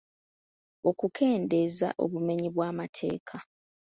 Okukendeeza 0.89 1.87
obumenyi 2.03 2.49
bw’amateeka. 2.55 3.37